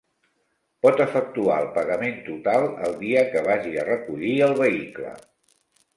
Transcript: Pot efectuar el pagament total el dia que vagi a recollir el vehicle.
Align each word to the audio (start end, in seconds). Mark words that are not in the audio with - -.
Pot 0.85 1.01
efectuar 1.05 1.57
el 1.65 1.69
pagament 1.75 2.17
total 2.29 2.67
el 2.87 2.97
dia 3.05 3.23
que 3.35 3.47
vagi 3.51 3.77
a 3.83 3.87
recollir 3.93 4.35
el 4.47 4.57
vehicle. 4.65 5.17